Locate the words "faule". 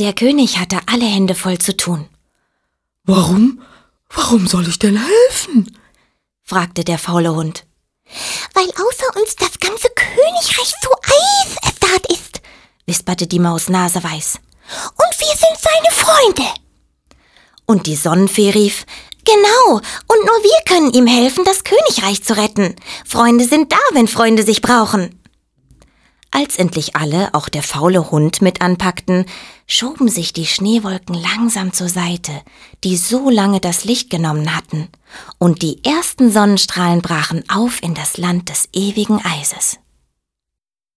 6.98-7.32, 27.62-28.10